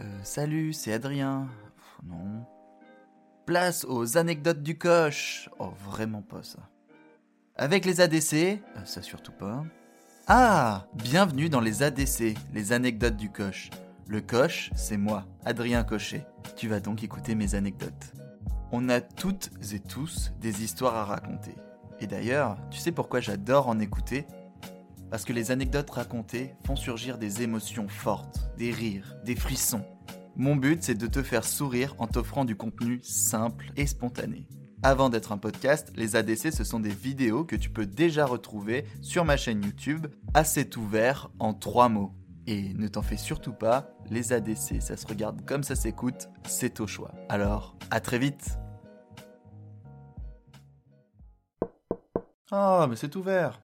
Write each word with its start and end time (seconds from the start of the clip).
Euh, 0.00 0.04
salut, 0.22 0.72
c'est 0.72 0.92
Adrien. 0.92 1.48
non. 2.04 2.44
Place 3.46 3.84
aux 3.88 4.18
anecdotes 4.18 4.62
du 4.62 4.76
coche. 4.76 5.48
Oh, 5.58 5.72
vraiment 5.88 6.22
pas 6.22 6.42
ça. 6.42 6.68
Avec 7.54 7.84
les 7.84 8.00
ADC, 8.00 8.34
euh, 8.34 8.84
ça 8.84 9.02
surtout 9.02 9.32
pas. 9.32 9.64
Ah, 10.26 10.86
bienvenue 10.94 11.48
dans 11.48 11.60
les 11.60 11.82
ADC, 11.84 12.34
les 12.52 12.72
anecdotes 12.72 13.16
du 13.16 13.30
coche. 13.30 13.70
Le 14.08 14.20
coche, 14.20 14.70
c'est 14.74 14.96
moi, 14.96 15.24
Adrien 15.44 15.84
Cochet. 15.84 16.26
Tu 16.56 16.68
vas 16.68 16.80
donc 16.80 17.04
écouter 17.04 17.34
mes 17.34 17.54
anecdotes. 17.54 18.12
On 18.72 18.88
a 18.88 19.00
toutes 19.00 19.50
et 19.72 19.78
tous 19.78 20.32
des 20.40 20.64
histoires 20.64 20.96
à 20.96 21.04
raconter. 21.04 21.54
Et 22.00 22.06
d'ailleurs, 22.06 22.58
tu 22.70 22.80
sais 22.80 22.92
pourquoi 22.92 23.20
j'adore 23.20 23.68
en 23.68 23.78
écouter? 23.78 24.26
Parce 25.10 25.24
que 25.24 25.32
les 25.32 25.50
anecdotes 25.50 25.90
racontées 25.90 26.54
font 26.66 26.76
surgir 26.76 27.18
des 27.18 27.42
émotions 27.42 27.88
fortes, 27.88 28.50
des 28.58 28.70
rires, 28.70 29.14
des 29.24 29.36
frissons. 29.36 29.84
Mon 30.34 30.56
but, 30.56 30.82
c'est 30.82 30.94
de 30.94 31.06
te 31.06 31.22
faire 31.22 31.44
sourire 31.44 31.94
en 31.98 32.06
t'offrant 32.06 32.44
du 32.44 32.56
contenu 32.56 33.00
simple 33.02 33.70
et 33.76 33.86
spontané. 33.86 34.48
Avant 34.82 35.08
d'être 35.08 35.32
un 35.32 35.38
podcast, 35.38 35.92
les 35.96 36.16
ADC, 36.16 36.52
ce 36.52 36.64
sont 36.64 36.80
des 36.80 36.90
vidéos 36.90 37.44
que 37.44 37.56
tu 37.56 37.70
peux 37.70 37.86
déjà 37.86 38.26
retrouver 38.26 38.84
sur 39.00 39.24
ma 39.24 39.36
chaîne 39.36 39.64
YouTube, 39.64 40.06
assez 40.34 40.68
ouvert 40.76 41.30
en 41.38 41.54
trois 41.54 41.88
mots. 41.88 42.12
Et 42.46 42.74
ne 42.74 42.86
t'en 42.86 43.02
fais 43.02 43.16
surtout 43.16 43.52
pas, 43.52 43.90
les 44.10 44.32
ADC, 44.32 44.80
ça 44.80 44.96
se 44.96 45.06
regarde 45.06 45.44
comme 45.46 45.62
ça 45.62 45.74
s'écoute, 45.74 46.28
c'est 46.44 46.80
au 46.80 46.86
choix. 46.86 47.12
Alors, 47.28 47.76
à 47.90 48.00
très 48.00 48.18
vite 48.18 48.58
Ah, 52.52 52.86
mais 52.88 52.96
c'est 52.96 53.16
ouvert 53.16 53.52